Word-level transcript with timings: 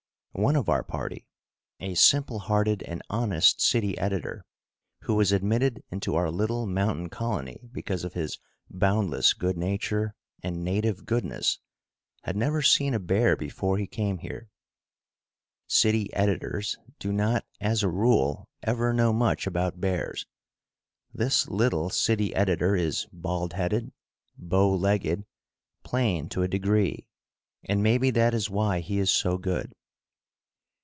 One 0.33 0.55
of 0.55 0.69
our 0.69 0.81
party, 0.81 1.27
a 1.81 1.93
simple 1.93 2.39
hearted 2.39 2.83
and 2.83 3.01
honest 3.09 3.59
city 3.61 3.97
editor, 3.97 4.45
who 5.01 5.15
was 5.15 5.33
admitted 5.33 5.83
into 5.91 6.15
our 6.15 6.31
little 6.31 6.65
mountain 6.65 7.09
colony 7.09 7.67
because 7.69 8.05
of 8.05 8.13
his 8.13 8.39
boundless 8.69 9.33
good 9.33 9.57
nature 9.57 10.15
and 10.41 10.63
native 10.63 11.05
goodness, 11.05 11.59
had 12.23 12.37
never 12.37 12.61
seen 12.61 12.93
a 12.93 12.99
bear 12.99 13.35
before 13.35 13.77
he 13.77 13.85
came 13.85 14.19
here. 14.19 14.49
City 15.67 16.11
editors 16.13 16.77
do 16.97 17.11
not, 17.11 17.45
as 17.59 17.83
a 17.83 17.89
rule, 17.89 18.47
ever 18.63 18.93
know 18.93 19.11
much 19.11 19.45
about 19.45 19.81
bears. 19.81 20.25
This 21.13 21.49
little 21.49 21.89
city 21.89 22.33
editor 22.33 22.77
is 22.77 23.05
baldheaded, 23.13 23.91
bow 24.37 24.73
legged, 24.73 25.25
plain 25.83 26.29
to 26.29 26.41
a 26.41 26.47
degree. 26.47 27.05
And 27.65 27.83
maybe 27.83 28.11
that 28.11 28.33
is 28.33 28.49
why 28.49 28.79
he 28.79 28.97
is 28.97 29.11
so 29.11 29.37
good. 29.37 29.75